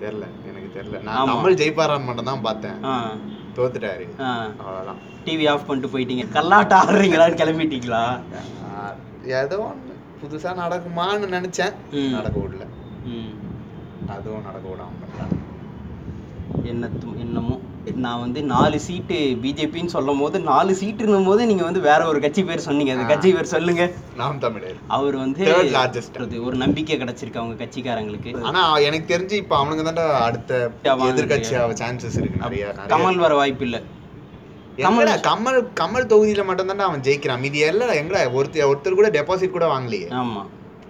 தெரியல. 0.02 0.26
தெரியல. 0.74 1.02
நான் 1.02 1.28
ஆமா. 1.28 1.32
கமல் 1.32 1.54
ஜெயிப்பாரான்னு 1.54 2.04
மட்டும் 2.04 2.24
தான் 2.24 2.40
பார்த்தேன் 2.40 2.74
தோத்துட்டாரு. 3.56 4.20
ஆ. 4.20 4.46
அவ்வளவுதான். 4.58 4.96
டிவி 5.24 5.48
ஆஃப் 5.48 5.66
பண்ணிட்டு 5.66 5.98
போயிட்டீங்க. 5.98 6.26
கல்லாட்ட 6.32 6.74
ஆடுறீங்களான்னு 6.84 7.38
கிளம்பிட்டீங்களா? 7.42 8.20
ஏதோ 9.24 9.72
ஒண்ணு. 9.72 9.92
புதுசா 10.24 10.54
நடக்குமான்னு 10.54 11.28
நினைச்சேன். 11.28 11.74
நடக்க 12.10 12.40
விடல. 12.40 12.66
ம். 13.04 13.32
அதுவும் 14.08 14.42
நடக்க 14.42 14.68
விடாம 14.68 14.92
பண்ணிட்டாங்க. 15.00 15.38
என்ன 16.64 16.88
என்னமோ. 17.18 17.60
நான் 17.86 18.20
வந்து 18.20 18.42
நாலு 18.42 18.80
சீட்டு 18.80 19.16
பிஜேபின்னு 19.42 19.86
சொல்லும் 19.86 20.20
போது 20.20 20.40
நாலு 20.40 20.72
சீட்டுன்னும் 20.72 21.24
போது 21.24 21.46
நீங்க 21.46 21.64
வந்து 21.64 21.80
வேற 21.80 22.06
ஒரு 22.06 22.20
கட்சி 22.20 22.44
பேர் 22.44 22.58
சொன்னீங்க. 22.58 22.92
அந்த. 22.92 23.06
கட்சி 23.06 23.32
பேர் 23.32 23.44
சொல்லுங்க. 23.44 23.84
நாம் 24.14 24.38
தமிழர். 24.38 24.78
அவர் 24.86 25.16
வந்து 25.16 25.44
ஒரு 26.44 26.56
நம்பிக்கை 26.56 26.96
கிடைச்சிருக்கு 26.96 27.36
அவங்க 27.36 27.64
கட்சிக்காரங்களுக்கு. 27.64 28.32
ஆனா 28.42 28.76
எனக்கு 28.78 29.18
தெரிஞ்சு 29.18 29.32
இப்ப 29.32 29.64
அவனுங்க 29.64 29.84
தான்டா 29.88 30.06
அடுத்த 30.20 30.70
ஆமா, 30.84 31.08
எதிர்கட்சி 31.10 31.54
சான்சஸ் 31.82 32.18
இருக்கு 32.18 32.38
நிறைய. 32.38 32.74
கமல் 32.88 33.16
வர 33.16 33.34
வாய்ப்பு 33.34 33.64
இல்ல. 33.64 33.80
எங்கடா 34.78 35.14
கமல் 35.20 35.60
கமல் 35.80 36.10
தொகுதியில 36.10 36.44
மட்டும் 36.44 36.78
அவன் 36.78 37.00
ஜெயிக்கிறான். 37.00 37.38
மீதி 37.38 37.58
எல்லாம் 37.58 37.88
எங்கடா 37.88 38.22
ஒருத்தர் 38.38 38.70
ஒருத்தர் 38.72 38.94
கூட 38.94 39.10
டெபாசிட் 39.10 39.50
கூட 39.50 39.66
வாங்கலையே. 39.66 40.08
ஆமா. 40.10 40.42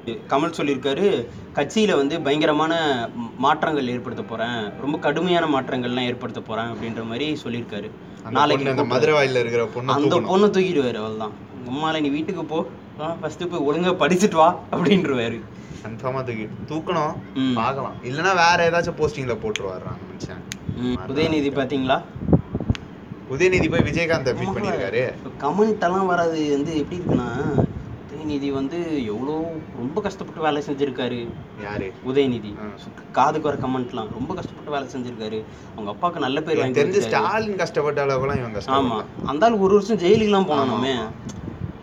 கமல் 0.06 0.52
சொல்லியிருக்காரு 0.56 1.26
கட்சியில் 1.52 1.94
வந்து 1.94 2.20
பயங்கரமான 2.20 3.08
மாற்றங்கள் 3.38 3.88
ஏற்படுத்த 3.88 4.22
போகிறேன் 4.22 4.70
ரொம்ப 4.80 4.98
கடுமையான 4.98 5.60
மாற்றங்கள்லாம் 5.60 6.04
ஏற்படுத்த 6.04 6.40
போகிறேன் 6.40 6.70
அப்படின்ற 6.70 7.06
மாதிரி 7.06 7.38
சொல்லியிருக்காரு. 7.42 7.90
நாளைக்கு 8.30 8.68
அந்த 8.68 8.82
கூப்பிட்டு- 8.82 8.86
மதுரை 8.86 9.14
வாயில 9.14 9.36
இருக்கிற 9.36 9.66
பொண்ணு 9.66 9.92
அந்த. 9.92 10.16
பொண்ணை 10.20 10.50
தூக்கிடுவாரு 10.50 10.94
அவள்தான். 10.94 11.30
உம்மால 11.68 12.00
நீ 12.00 12.08
வீட்டுக்கு 12.08 12.44
போ. 12.44 12.66
ஃபர்ஸ்ட் 13.20 13.42
போய் 13.50 13.60
ஒழுங்கா 13.60 13.92
படிச்சுட்டு 13.92 14.34
வா 14.34 14.58
அப்படின்றவாரு. 14.72 15.40
கன்ஃபார்மா 15.82 16.22
தூக்கி 16.22 16.48
தூக்கணும். 16.68 17.14
பார்க்கலாம். 17.54 17.92
இல்லைன்னா 18.04 18.56
வேற 18.56 18.70
ஏதாச்சும் 18.70 19.00
போஸ்டிங்ல 19.00 19.38
போட்டுருவாரு 19.44 19.82
மனுஷன் 19.82 20.98
உதயநிதி 21.08 21.50
பாத்தீங்களா? 21.50 22.02
உதயநிதி 23.30 23.70
போய் 23.70 23.80
விஜயகாந்த் 23.80 24.34
மீட் 24.34 24.64
பண்ணியிருக்காரு. 24.64 25.12
கமெண்ட் 25.40 25.80
எல்லாம் 25.80 26.06
வராது. 26.06 26.50
வந்து 26.50 26.78
எப்படி 26.78 27.02
இருக்குன்னா 27.02 27.63
உதயநிதி 28.24 28.50
வந்து 28.58 28.78
எவ்வளோ 29.12 29.32
ரொம்ப 29.80 29.98
கஷ்டப்பட்டு 30.04 30.40
வேலை 30.44 30.60
செஞ்சிருக்காரு. 30.66 31.18
யாரு? 31.64 31.86
உதயநிதி. 32.10 32.50
காதுக்கு 33.18 33.48
வர 33.48 33.56
கமெண்ட்லாம் 33.64 34.08
ரொம்ப 34.16 34.30
கஷ்டப்பட்டு 34.38 34.74
வேலை 34.74 34.86
செஞ்சிருக்காரு. 34.94 35.38
அவங்க 35.74 35.90
அப்பாவுக்கு 35.94 36.24
நல்ல 36.26 36.40
பேர் 36.46 36.60
வாங்கி 36.60 36.78
தெரிஞ்சு. 36.80 37.02
ஸ்டாலின் 37.06 37.60
கஷ்டப்பட்ட 37.62 38.04
அளவுக்குலாம் 38.06 38.40
இவன் 38.40 38.54
ஆமா. 38.78 38.98
கஷ்டம் 39.00 39.28
அந்த 39.32 39.46
ஆள் 39.48 39.60
ஒரு 39.66 39.72
வருஷம் 39.78 40.00
ஜெயிலுக்குலாம் 40.04 40.48
போனானுமே. 40.52 40.94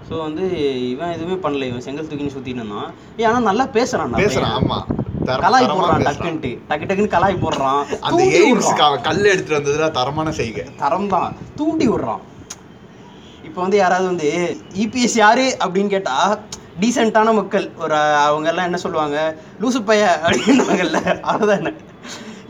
ஸோ 0.08 0.16
வந்து 0.28 0.46
இவன் 0.94 1.14
எதுவுமே 1.18 1.38
பண்ணல. 1.46 1.68
இவன் 1.72 1.86
செங்கல் 1.88 2.10
தூக்கின்னு 2.10 2.36
சுத்தின்னு 2.38 2.64
இருந்தான். 2.64 2.90
ஏன் 3.22 3.30
ஆனா 3.32 3.42
நல்லா 3.52 3.68
பேசுறான் 3.78 4.18
பேசுறான் 4.24 4.58
ஆமா. 4.62 4.80
கலாய் 5.46 5.70
போடுறான். 5.76 6.06
டக்குன்ட்டு. 6.10 6.52
டக்கு 6.72 6.88
டக்குன்னு 6.90 7.16
கலாய் 7.18 7.42
போடுறான். 7.46 7.82
அந்த 8.08 8.10
தூண்டி 8.10 8.40
எய்ம்ஸ் 8.42 8.72
விடுறான். 8.72 9.00
கல் 9.10 9.32
எடுத்துட்டு 9.34 9.60
வந்ததுல 9.60 9.92
தரமான 10.00 10.32
செய்கை. 10.42 10.66
தரம் 10.84 11.10
தான் 11.16 11.32
தூண்டி 11.62 11.88
விடுறான். 11.94 12.24
இப்போ 13.52 13.62
வந்து 13.64 13.78
யாராவது 13.78 14.06
வந்து 14.08 14.28
இபிஎஸ் 14.82 15.16
யாரு 15.22 15.46
அப்படின்னு 15.64 15.94
கேட்டா 15.94 16.14
டீசெண்டான 16.82 17.30
மக்கள். 17.40 17.66
ஒரு 17.84 17.96
அவங்க 18.28 18.48
எல்லாம் 18.52 18.68
என்ன 18.70 18.78
சொல்லுவாங்க? 18.84 19.18
லூசு 19.62 19.80
பைய 19.90 20.04
அப்படின்னுவாங்கல்ல. 20.26 21.00
அதுதானே 21.32 21.72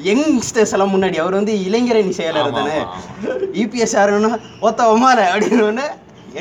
யங்ஸ்டர்ஸ் 0.07 0.73
எல்லாம் 0.75 0.93
முன்னாடி 0.93 1.17
அவர் 1.23 1.37
வந்து 1.39 1.53
இளைஞரணி 1.67 2.13
செயலர் 2.19 2.53
தானே? 2.59 2.77
ஆமா. 2.83 3.33
இபிஎஸ் 3.61 3.97
யாருன்னா 3.97 4.31
ஒத்த 4.67 4.85
ஒமால 4.93 5.25
அப்படின்னு 5.31 5.87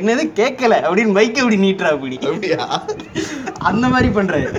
என்னது 0.01 0.25
கேட்கல 0.41 0.75
அப்படின்னு 0.89 1.17
மைக் 1.19 1.41
அப்படி 1.43 1.59
நீட்டுறா 1.65 1.93
அப்படி. 1.95 2.19
அந்த 3.71 3.85
மாதிரி 3.95 4.11
பண்றாரு. 4.19 4.51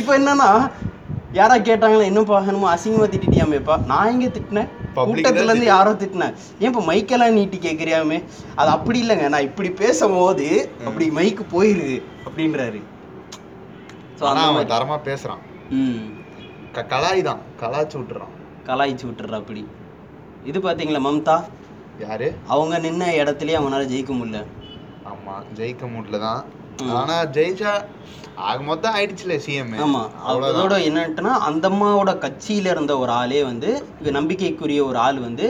இப்போ 0.00 0.12
என்னன்னா 0.18 0.50
யாரா 1.40 1.56
கேட்டாங்களா 1.70 2.10
என்னப்பா 2.10 2.40
என்னமோ 2.50 2.74
அசிங்கமா 2.74 3.08
திட்டிட்டியாமேப்பா 3.14 3.76
நான் 3.92 4.12
எங்க 4.12 4.28
திட்டினேன்? 4.36 4.70
Public 4.96 5.16
கூட்டத்துல 5.16 5.40
தான் 5.40 5.48
இருந்து 5.48 5.66
யாரோ 5.66 5.92
திட்டினேன் 5.92 6.34
ஏன் 6.60 6.70
இப்போ 6.70 6.82
மைக்கெல்லாம் 6.82 7.32
நீட்டி 7.32 7.58
கேட்குறியாமே 7.58 8.18
அது 8.54 8.70
அப்படி 8.70 9.00
இல்லைங்க. 9.02 9.28
நான் 9.28 9.42
இப்படி 9.42 9.70
பேசும்போது 9.72 10.46
அப்படி 10.86 11.10
மைக்கு 11.10 11.44
போயிருது 11.52 11.96
அப்படின்றாரு. 12.26 12.80
ஸோ 14.18 14.22
ஆனா 14.22 14.40
அந்த 14.40 14.44
அவன் 14.44 14.54
மாதிரி 14.54 14.72
தரமா 14.74 14.98
பேசுறான். 15.04 15.42
ம். 15.70 16.04
க- 16.72 16.86
கலாய் 16.86 17.22
தான் 17.22 17.40
கலாய்ச்சி 17.60 17.98
விட்டுறான். 17.98 18.32
கலாய்ச்சி 18.66 19.06
விட்டுறா 19.06 19.32
அப்படி 19.34 19.62
இது 20.44 20.58
பாத்தீங்களா 20.60 21.00
மம்தா? 21.00 21.36
யாரு? 21.98 22.28
அவங்க 22.46 22.78
நின்ன 22.78 23.04
இடத்துலயே 23.16 23.58
அவங்களால 23.58 23.84
ஜெயிக்க 23.84 24.12
முடியல. 24.12 24.40
ஆமா 25.04 25.34
ஜெயிக்க 25.54 25.86
முடியல 25.86 26.18
தான். 26.20 26.42
ஆனா 26.96 27.16
ஜெயிச்சா 27.36 27.70
ஆக 28.46 28.58
மொத்தம் 28.62 28.94
ஆயிடுச்சுல 28.94 29.34
சிஎம் 29.44 29.70
ஆமா. 29.84 30.00
அதோட 30.48 30.74
என்னன்ட்டுனா 30.88 31.32
அந்த 31.48 31.66
அம்மாவோட 31.70 32.12
கட்சியில 32.18 32.70
இருந்த 32.70 32.98
ஒரு 32.98 33.12
ஆளே 33.12 33.44
வந்து 33.44 33.70
நம்பிக்கைக்குரிய 34.10 34.84
ஒரு 34.84 34.98
ஆள் 34.98 35.20
வந்து 35.20 35.46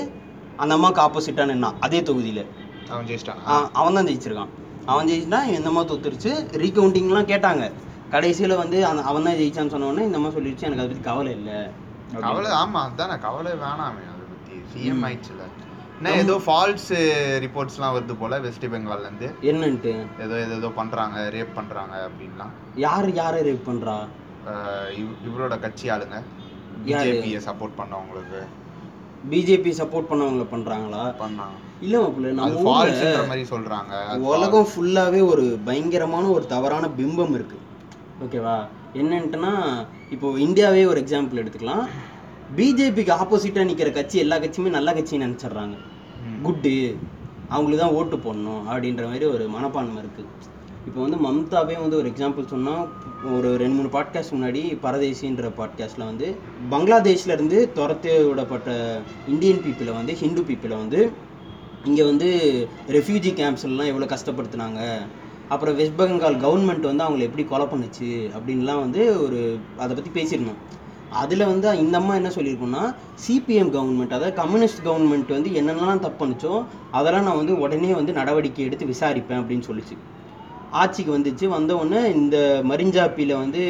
அந்த 0.59 0.75
அம்மாவுக்கு 0.75 1.02
ஆப்போசிட்டா 1.02 1.45
நின்னான் 1.50 1.80
அதே 1.80 2.00
தொகுதியில. 2.00 2.42
அவன் 2.90 3.06
ஜெயிச்சிட்டான். 3.06 3.40
அவன் 3.73 3.95
தான் 3.95 4.09
ஜெயிச்சிருக்கான். 4.09 4.52
அவன் 4.87 5.09
ஜெயிச்சுட்டா 5.09 5.40
இந்த 5.50 5.68
அம்மா 5.68 5.83
தோத்துருச்சு. 5.83 6.30
ரீகவுண்டிங்லாம் 6.62 7.30
கேட்டாங்க. 7.33 7.64
கடைசியில 8.12 8.56
வந்து 8.56 8.87
அந்த 8.87 9.02
அவன் 9.02 9.23
தான் 9.23 9.35
ஜெயிச்சான்னு 9.35 9.71
சொன்ன 9.71 9.87
உடனே 9.87 10.04
இந்த 10.04 10.16
அம்மா 10.16 10.30
சொல்லிடுச்சு 10.30 10.66
எனக்கு 10.68 10.83
அதை 10.83 10.90
பத்தி 10.90 11.04
கவலை 11.04 11.33
இல்லை. 11.33 11.59
கவலை 12.23 12.50
ஆமா 12.56 12.80
அதானே 12.87 13.16
கவலை 13.18 13.52
வேணாமே 13.62 14.04
அதை 14.12 14.25
பத்தி. 14.33 14.56
சிஎம் 14.73 15.02
ஆயிடுச்சுல. 15.04 15.42
என்ன 16.02 16.16
ஏதோ 16.16 16.40
ஃபால்ஸ் 16.46 16.94
ரிப்போர்ட்ஸ்லாம் 17.44 17.94
வருது 17.94 18.14
போல 18.18 18.40
வெஸ்ட் 18.40 18.64
பெங்கால்ல 18.64 19.00
இருந்து. 19.00 19.34
என்னன்ட்டு? 19.42 20.06
ஏதோ 20.22 20.44
ஏதோ 20.44 20.54
ஏதோ 20.54 20.68
பண்றாங்க 20.68 21.30
ரேப் 21.32 21.54
பண்றாங்க 21.54 22.08
அப்படின்லாம். 22.08 22.78
யார் 22.78 23.12
யாரை 23.12 23.42
ரேப் 23.42 23.64
இவ்- 24.90 25.16
இவரோட 25.26 25.60
கட்சி 25.60 25.90
ஆளுங்க? 25.90 26.22
பிஜேபியை 26.86 27.40
சப்போர்ட் 27.46 27.70
பண்ணவங்களுக்கு. 27.78 28.46
பிஜேபி 29.30 29.70
சப்போர்ட் 29.70 30.04
பண்ணவங்கள 30.10 30.46
பண்றாங்களா? 30.52 31.14
பண்ணாங்க. 31.20 31.64
இல்ல 31.80 32.02
மாப்பிள்ள 32.02 32.32
நம்ம 32.32 32.60
ஃபால்ஸ்ன்ற 32.60 33.26
மாதிரி 33.26 33.42
சொல்றாங்க. 33.42 34.16
உலகம் 34.16 34.68
ஃபுல்லாவே 34.76 35.26
ஒரு 35.26 35.58
பயங்கரமான 35.64 36.28
ஒரு 36.28 36.46
தவறான 36.46 36.88
பிம்பம் 36.98 37.30
இருக்கு. 37.30 37.58
ஓகேவா? 38.24 38.66
என்னன்ட்டுனா 38.94 39.86
இப்போ 40.10 40.30
இந்தியாவே 40.30 40.86
ஒரு 40.86 41.00
எக்ஸாம்பிள் 41.00 41.38
எடுத்துக்கலாம். 41.44 41.86
பிஜேபிக்கு 42.54 43.12
ஆப்போசிட்டா 43.20 43.62
நிக்கிற 43.68 43.92
கட்சி 43.92 44.18
எல்லா 44.18 44.36
கட்சியுமே 44.36 44.70
நல்ல 44.70 44.92
கட்சின்னு 44.92 45.26
நினைச்சிடுறாங்க. 45.26 45.76
குட்டு. 46.42 46.96
அவங்களுக்கு 47.48 47.82
தான் 47.84 47.96
ஓட்டு 47.98 48.16
போடணும் 48.16 48.62
அப்படின்ற 48.70 49.04
மாதிரி 49.10 49.24
ஒரு 49.24 49.48
மனப்பான்மை 49.48 49.98
இருக்கு. 50.02 50.22
இப்போ 50.86 51.00
வந்து 51.04 51.18
மம்தாவே 51.26 51.76
வந்து 51.80 51.96
ஒரு 51.96 52.08
எக்ஸாம்பிள் 52.10 52.44
சொன்னா 52.46 52.74
ஒரு 53.34 53.48
ரெண்டு 53.56 53.76
மூணு 53.76 53.88
பாட்காஸ்ட் 53.88 54.34
முன்னாடி 54.36 54.62
பரதேசின்ற 54.82 55.50
பாட்காஸ்ட்ல 55.60 56.04
வந்து 56.04 56.36
பங்களாதேஷ்ல 56.70 57.36
இருந்து 57.36 57.72
துரத்தி 57.72 58.08
விடப்பட்ட 58.08 58.70
இந்தியன் 59.28 59.62
பீப்புளை 59.66 59.92
வந்து 59.92 60.14
ஹிந்து 60.14 60.42
பீப்புளை 60.42 60.76
வந்து 60.76 61.10
இங்கே 61.84 62.02
வந்து 62.02 62.28
ரெஃப்யூஜி 62.88 63.32
கேம்ப்ஸ்லாம் 63.40 63.92
எவ்வளோ 63.92 64.08
கஷ்டப்படுத்துனாங்க. 64.14 64.80
அப்புறம் 65.48 65.76
வெஸ்ட் 65.76 66.00
பெங்கால் 66.00 66.42
கவர்மெண்ட் 66.44 66.90
வந்து 66.90 67.04
அவங்களை 67.04 67.20
எப்படி 67.20 67.44
கொலை 67.44 67.66
பண்ணுச்சு 67.72 68.10
அப்படின்லாம் 68.36 68.80
வந்து 68.80 69.22
ஒரு 69.24 69.58
அதை 69.78 69.92
பற்றி 69.96 70.12
பேசியிருந்தோம். 70.16 70.60
அதில் 71.12 71.46
வந்து 71.46 71.78
இந்த 71.78 71.96
அம்மா 71.96 72.14
என்ன 72.14 72.28
சொல்லியிருக்கோம்னா 72.28 72.94
சிபிஎம் 73.26 73.70
கவர்மெண்ட் 73.72 74.12
அதாவது 74.12 74.34
கம்யூனிஸ்ட் 74.34 74.82
கவர்மெண்ட் 74.84 75.26
வந்து 75.26 75.50
என்னென்னலாம் 75.50 75.98
தப்பு 75.98 76.26
பண்ணுச்சோ 76.26 76.66
அதெல்லாம் 76.92 77.25
நான் 77.25 77.36
வந்து 77.36 77.58
உடனே 77.58 77.94
வந்து 77.94 78.12
நடவடிக்கை 78.12 78.64
எடுத்து 78.64 78.86
விசாரிப்பேன் 78.86 79.40
அப்படின்னு 79.40 79.68
சொல்லிச்சு. 79.68 79.96
ஆட்சிக்கு 80.72 81.18
வந்துச்சு. 81.18 81.48
வந்த 81.48 81.76
உடனே 81.76 82.12
இந்த 82.12 82.62
மரிஞ்சாப்பியில் 82.64 83.36
வந்து 83.36 83.62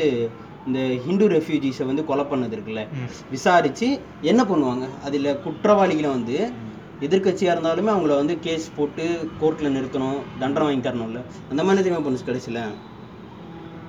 இந்த 0.67 0.79
ஹிந்து 0.79 1.29
ரெஃப்யூஜிஸை 1.29 1.87
வந்து 1.87 2.05
கொலை 2.05 2.25
பண்ணது 2.25 2.53
இருக்குல்ல 2.57 2.87
ம். 2.93 3.09
விசாரிச்சு 3.31 4.01
என்ன 4.23 4.45
பண்ணுவாங்க? 4.45 4.89
அதில் 5.05 5.41
குற்றவாளிகளை 5.41 6.11
வந்து 6.11 6.53
எதிர்க்கட்சியாக 7.01 7.55
இருந்தாலுமே 7.57 7.91
அவங்கள 7.91 8.17
வந்து 8.17 8.39
கேஸ் 8.41 8.75
போட்டு 8.77 9.29
கோர்ட்டில் 9.41 9.75
நிறுத்தணும் 9.77 10.23
தண்டனை 10.39 10.67
வாங்கி 10.67 10.89
தரணும்ல. 10.89 11.23
அந்த 11.51 11.65
மாதிரி 11.65 11.83
தெரியுமா 11.83 12.07
பண்ணுச்சு 12.07 12.25
கடைசியில்? 12.25 12.63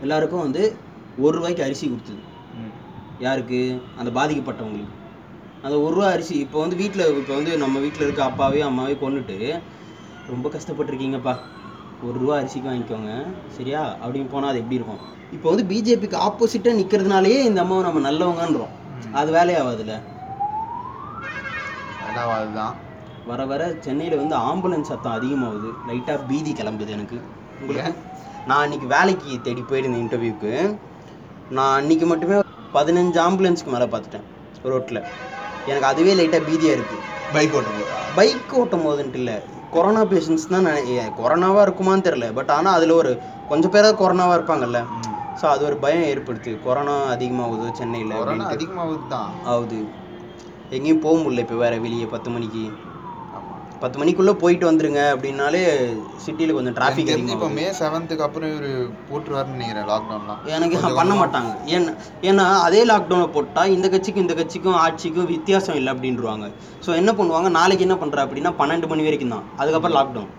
எல்லாருக்கும் 0.01 0.39
வந்து 0.39 0.77
ஒரு 1.18 1.38
ரூபாய்க்கு 1.38 1.63
அரிசி 1.63 1.88
கொடுத்தது. 1.88 2.22
யாருக்கு? 3.20 3.60
அந்த 4.00 4.10
பாதிக்கப்பட்டவங்களுக்கு. 4.20 4.96
அந்த 5.64 5.76
ஒரு 5.80 5.94
ரூபா 5.96 6.08
அரிசி 6.10 6.36
இப்போ 6.40 6.60
வந்து 6.60 6.76
வீட்டில் 6.76 7.18
இப்போ 7.20 7.34
வந்து 7.36 7.58
நம்ம 7.58 7.80
வீட்டில் 7.80 8.04
இருக்க 8.04 8.24
அப்பாவே 8.24 8.60
அம்மாவே 8.62 8.98
கொண்டுட்டு 9.02 9.38
ரொம்ப 10.28 10.50
கஷ்டப்பட்டிருக்கீங்கப்பா. 10.50 11.34
ஒரு 12.08 12.20
ரூபா 12.20 12.34
அரிசிக்கு 12.38 12.70
வாங்கிக்கோங்க. 12.72 13.14
சரியா? 13.58 13.98
அப்படின்னு 14.04 14.30
போனால் 14.30 14.50
அது 14.50 14.60
எப்படி 14.60 14.76
இருக்கும்? 14.76 15.02
இப்போ 15.32 15.48
வந்து 15.50 15.64
பிஜேபிக்கு 15.72 16.18
ஆப்போசிட்டாக 16.28 16.80
நிற்கிறதுனாலயே 16.80 17.40
இந்த 17.50 17.62
அம்மாவை 17.62 17.84
நம்ம 17.88 18.04
நல்லவங்கன்றோம். 18.10 18.74
அது 19.12 19.32
வேலையாகாதுல்ல 19.32 19.96
அதுதான் 22.36 22.76
வர 23.26 23.46
வர 23.46 23.62
சென்னையில் 23.80 24.22
வந்து 24.22 24.36
ஆம்புலன்ஸ் 24.36 24.90
சத்தம் 24.92 25.16
அதிகமாகுது. 25.18 25.70
லைட்டாக 25.88 26.20
பீதி 26.28 26.52
கிளம்புது 26.52 26.88
எனக்கு. 26.88 27.18
உங்களுக்கு? 27.62 27.94
நான் 28.46 28.62
அன்னைக்கு 28.64 28.88
வேலைக்கு 28.88 29.42
தேடி 29.42 29.64
போயிருந்தேன் 29.70 30.04
இன்டர்வியூக்கு 30.04 30.54
நான் 31.50 31.76
அன்னைக்கு 31.80 32.06
மட்டுமே 32.06 32.36
பதினஞ்சு 32.74 33.18
ஆம்புலன்ஸ்க்கு 33.18 33.72
மேலே 33.72 33.86
பார்த்துட்டேன் 33.86 34.26
ரோட்டில் 34.64 35.02
எனக்கு 35.66 35.86
அதுவே 35.86 36.14
லைட்டாக 36.14 36.44
பீதியாக 36.46 36.78
இருக்குது 36.78 37.04
பைக் 37.34 37.56
ஓட்டும் 37.56 37.80
போதா 37.80 38.16
பைக் 38.16 38.54
ஓட்டும் 38.56 38.86
போதுன்ட்டு 38.86 39.14
இல்லை. 39.14 39.36
கொரோனா 39.72 40.06
பேஷண்ட்ஸ் 40.06 40.48
தான் 40.48 40.66
நினை- 40.66 40.88
ஏ, 40.90 41.02
கொரோனாவா 41.18 41.62
இருக்குமான்னு 41.62 42.02
தெரில 42.02 42.34
பட் 42.34 42.50
ஆனால் 42.50 42.74
அதில் 42.74 42.92
ஒரு 42.92 43.22
கொஞ்சம் 43.50 43.72
பேராவது 43.72 43.98
கொரோனாவா 44.04 44.34
இருப்பாங்கல்ல. 44.38 44.80
ஸோ 45.42 45.46
அது 45.46 45.66
ஒரு 45.66 45.78
பயம் 45.78 46.04
ஏற்படுத்து. 46.04 46.60
கொரோனா 46.64 47.16
அதிகமாகுது 47.16 47.72
சென்னையில் 47.74 48.10
கொரோனா 48.10 48.46
அதிகமாகுது 48.48 49.08
தான் 49.08 49.32
ஆகுது 49.44 49.80
எங்கேயும் 50.72 51.00
போக 51.00 51.20
முடியல 51.20 51.40
இப்போ 51.40 51.56
வேற 51.56 51.78
வெளியே 51.78 52.06
பத்து 52.06 52.30
மணிக்கு. 52.30 52.64
பத்து 53.81 54.00
மணிக்குள்ளே 54.01 54.34
போயிட்டு 54.43 54.65
வந்துருங்க 54.69 55.01
அப்படின்னாலே 55.13 55.62
சிட்டியில் 56.24 56.55
கொஞ்சம் 56.57 56.75
டிராஃபிக் 56.77 57.10
தெரிஞ்சு 57.12 57.36
இப்போ 57.36 57.50
மே 57.57 57.65
செவன்த்துக்கு 57.79 58.25
அப்புறம் 58.27 58.50
இவரு 58.53 58.72
போட்டுருவாருன்னு 59.10 59.57
நினைக்கிறேன் 59.57 59.88
லாக்டவுன்லாம் 59.91 60.41
எனக்கு 60.55 60.96
பண்ண 61.00 61.13
மாட்டாங்க. 61.22 61.51
ஏன்னா 61.75 61.93
ஏன்னா 62.29 62.46
அதே 62.67 62.81
லாக்டவுனை 62.91 63.27
போட்டால் 63.38 63.74
இந்த 63.75 63.89
கட்சிக்கும் 63.93 64.25
இந்த 64.25 64.36
கட்சிக்கும் 64.39 64.79
ஆட்சிக்கும் 64.86 65.29
வித்தியாசம் 65.36 65.77
இல்லை 65.81 65.93
அப்படின்றாங்க 65.96 66.48
ஸோ 66.88 66.89
என்ன 67.01 67.13
பண்ணுவாங்க? 67.19 67.51
நாளைக்கு 67.60 67.86
என்ன 67.88 67.98
பண்ணுறா 68.03 68.25
அப்படின்னா 68.27 68.53
பன்னெண்டு 68.62 68.89
மணி 68.93 69.07
வரைக்கும் 69.10 69.36
தான். 69.36 69.46
அதுக்கப்புறம் 69.62 69.98
லாக்டவுன் 70.00 70.34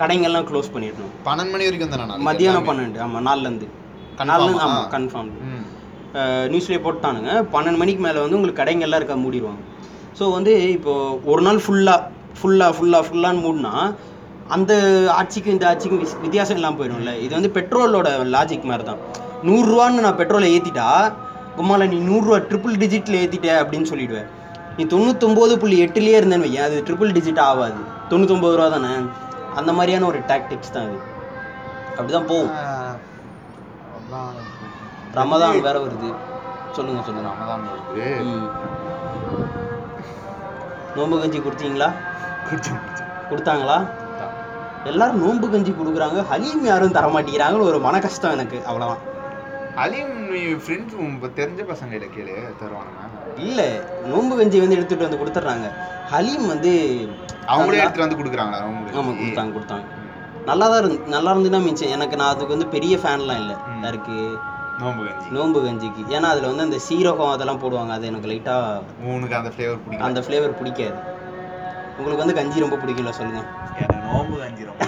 கடைங்கெல்லாம் 0.00 0.48
க்ளோஸ் 0.50 0.72
பண்ணிடணும். 0.74 1.12
பன்னெண்டு 1.28 1.54
மணி 1.54 1.66
வரைக்கும் 1.68 1.92
தானே 1.94 2.24
மதியானம்? 2.30 2.68
பன்னெண்டு. 2.70 2.98
ஆமாம் 3.06 3.26
நாலுலேருந்து 3.28 3.68
நாலுலேருந்து? 4.30 4.64
ஆமாம் 4.64 4.88
கன்ஃபார்ம். 4.94 5.30
நியூஸ்லேயே 6.52 6.80
போட்டானுங்க. 6.86 7.30
பன்னெண்டு 7.52 7.80
மணிக்கு 7.82 8.02
மேலே 8.06 8.18
வந்து 8.24 8.36
உங்களுக்கு 8.38 8.60
கடைங்க 8.62 8.86
எல்லாம் 8.86 9.00
இருக்க 9.00 9.14
மூடிடுவாங்க 9.26 9.62
ஸோ 10.18 10.24
வந்து 10.36 10.52
இப்போ 10.76 10.92
ஒரு 11.32 11.42
நாள் 11.46 11.60
ஃபுல்லாக 11.64 12.08
ஃபுல்லாக 12.38 12.72
ஃபுல்லாக 12.76 13.02
ஃபுல்லான்னு 13.08 13.42
மூடினா 13.46 13.74
அந்த 14.54 14.72
ஆட்சிக்கும் 15.18 15.54
இந்த 15.56 15.66
ஆட்சிக்கும் 15.70 16.02
வித்தியாசம் 16.24 16.56
இல்லாமல் 16.58 16.78
போயிடும்ல. 16.78 17.12
இது 17.24 17.32
வந்து 17.38 17.50
பெட்ரோலோட 17.58 18.08
லாஜிக் 18.34 18.70
மாதிரி 18.70 18.86
தான் 18.90 19.02
நூறுரூவான்னு 19.48 20.04
நான் 20.06 20.18
பெட்ரோலை 20.20 20.48
ஏற்றிட்டா 20.56 20.88
கும்மால 21.56 21.86
நீ 21.92 21.98
நூறுரூவா 22.10 22.38
ட்ரிபிள் 22.50 22.76
டிஜிட்டில் 22.82 23.20
ஏற்றிட்ட 23.22 23.48
அப்படின்னு 23.62 23.90
சொல்லிடுவேன். 23.92 24.28
நீ 24.76 24.84
தொண்ணூத்தொம்பது 24.92 25.54
புள்ளி 25.62 25.78
எட்டுலேயே 25.84 26.18
இருந்தேன்னு 26.20 26.46
வையேன் 26.46 26.66
அது 26.68 26.76
ட்ரிபிள் 26.88 27.14
டிஜிட் 27.16 27.40
ஆகாது. 27.48 27.80
தொண்ணூத்தொம்பது 28.10 28.54
ரூபா 28.58 28.68
தானே 28.76 28.92
அந்த 29.60 29.70
மாதிரியான 29.78 30.06
ஒரு 30.10 30.20
டாக்டிக்ஸ் 30.30 30.74
தான் 30.76 30.86
இது. 30.90 31.00
அப்படிதான் 31.96 32.28
போகும். 32.30 32.52
ரமதான் 35.18 35.66
வேற 35.68 35.76
வருது. 35.86 36.10
சொல்லுங்க 36.76 37.02
சொல்லுங்க. 37.08 37.30
ரமதான் 37.40 37.66
வருது. 37.72 39.61
ம். 40.92 40.98
நோன்பு 40.98 41.18
கஞ்சி 41.18 41.38
குடிச்சேன். 41.38 42.82
கொடுத்தாங்களா? 43.30 43.76
எல்லாரும் 44.84 45.20
நோன்பு 45.22 45.50
கஞ்சி 45.50 45.72
கொடுக்குறாங்க. 45.72 46.20
ஹலீம் 46.30 46.64
யாரும் 46.64 46.90
தர 46.90 47.06
மாட்டேங்கிறாங்கன்னு 47.06 47.68
ஒரு 47.70 47.78
மன 47.78 47.98
கஷ்டம் 47.98 48.30
எனக்கு. 48.30 48.58
அவ்வளோதான் 48.66 49.02
அலிம் 49.76 50.30
நீ 50.30 50.40
ஃப்ரெண்ட்ஸ் 50.54 50.96
தெரிஞ்ச 51.36 51.60
பசங்க 51.64 51.98
கேளு 52.16 52.32
தருவானுங்க. 52.60 53.04
இல்லை 53.36 53.68
நோன்பு 54.04 54.36
கஞ்சி 54.36 54.60
வந்து 54.60 54.76
எடுத்துட்டு 54.76 55.06
வந்து 55.06 55.20
கொடுத்துட்றாங்க. 55.22 55.68
ஹலீம் 56.10 56.46
வந்து 56.46 56.72
அவங்களே 57.46 57.78
எடுத்துட்டு 57.78 58.06
வந்து 58.06 58.18
கொடுக்குறாங்களா 58.20 58.60
அவங்க 58.60 58.98
ஆமாம் 58.98 59.18
கொடுத்தாங்க 59.18 59.52
கொடுத்தாங்க. 59.52 59.86
நல்லா 60.46 60.68
தான் 60.68 60.78
இருந்து 60.78 60.98
நல்லா 61.06 61.30
இருந்து 61.30 61.50
தான் 61.50 61.62
மிச்சம். 61.62 61.88
எனக்கு 61.88 62.16
நான் 62.16 62.28
அதுக்கு 62.28 62.54
வந்து 62.56 62.66
பெரிய 62.66 62.96
ஃபேன்லாம் 62.96 63.40
இல்லை. 63.42 63.56
யாருக்கு? 63.82 64.16
நோம்பு 64.80 65.02
கஞ்சி. 65.08 65.28
நோன்பு 65.30 65.64
கஞ்சிக்கு. 65.64 66.02
ஏன்னா 66.08 66.28
அதில் 66.32 66.46
வந்து 66.46 66.62
அந்த 66.62 66.78
சீரகம் 66.88 67.30
அதெல்லாம் 67.30 67.60
போடுவாங்க. 67.60 67.88
அது 67.88 68.06
எனக்கு 68.06 68.28
லைட்டாக 68.28 68.82
உனக்கு 69.12 69.34
அந்த 69.34 69.50
ஃப்ளேவர் 69.50 69.80
பிடிக்கும் 69.84 70.06
அந்த 70.08 70.20
ஃப்ளேவர் 70.20 70.58
பிடிக்காது. 70.58 70.98
உங்களுக்கு 71.96 72.24
வந்து 72.24 72.34
கஞ்சி 72.34 72.60
ரொம்ப 72.60 72.76
பிடிக்கல 72.76 73.10
சொல்லுங்க. 73.10 73.42
எனக்கு 73.74 73.98
நோம்பு 74.06 74.38
கஞ்சி 74.38 74.64
ரொம்ப. 74.64 74.84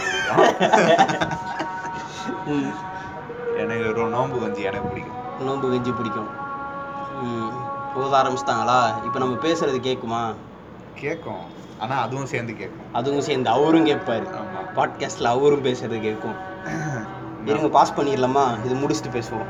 எனக்கு 3.57 3.85
ஒரு 3.89 4.09
நோம்பு 4.09 4.41
கஞ்சி 4.41 4.63
எனக்கு 4.63 4.89
பிடிக்கும். 4.89 5.19
நோன்பு 5.47 5.69
கஞ்சி 5.71 5.93
பிடிக்கும். 5.93 6.31
ஓத 7.97 8.13
ஆரம்பிச்சிட்டாங்களா? 8.21 8.79
இப்போ 9.05 9.19
நம்ம 9.19 9.35
பேசுறது 9.43 9.79
கேட்குமா 9.81 10.21
கேட்கும் 10.95 11.45
ஆனா 11.81 12.01
அதுவும் 12.01 12.27
சேர்ந்து 12.27 12.53
கேட்கும் 12.53 12.93
அதுவும் 12.93 13.21
சேர்ந்து 13.21 13.51
அவரும் 13.51 13.87
கேட்பாரு 13.87 14.27
ஆமா. 14.41 14.61
பாட்காஸ்ட்ல 14.77 15.25
அவரும் 15.25 15.65
பேசுறது 15.65 16.01
கேட்கும் 16.01 16.37
இருங்க 17.49 17.69
பாஸ் 17.69 17.93
பண்ணிடலாமா? 17.93 18.65
இது 18.65 18.75
முடிச்சுட்டு 18.75 19.11
பேசுவோம். 19.13 19.49